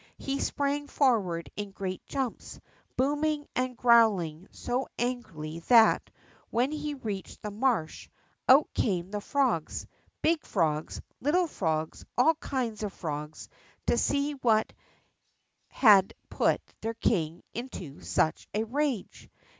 lie 0.17 0.39
sprang 0.39 0.87
forAvard 0.87 1.47
in 1.55 1.69
great 1.69 2.03
jumps, 2.07 2.59
booming 2.97 3.45
and 3.55 3.77
groAvling 3.77 4.47
so 4.49 4.87
angrily 4.97 5.59
that, 5.67 6.09
Avhen 6.51 6.73
he 6.73 6.95
reached 6.95 7.39
the 7.43 7.51
marsh, 7.51 8.09
out 8.49 8.67
came 8.73 9.11
the 9.11 9.21
frogs, 9.21 9.85
big 10.23 10.43
frogs, 10.43 10.99
little 11.19 11.45
frogs, 11.45 12.03
all 12.17 12.33
kinds 12.33 12.81
of 12.81 12.91
frogs, 12.91 13.47
to 13.85 13.95
see 13.95 14.33
Avhat 14.35 14.71
had 15.67 16.15
put 16.31 16.61
their 16.81 16.95
king 16.95 17.43
into 17.53 17.99
such 18.01 18.47
a 18.55 18.63
rage. 18.63 19.29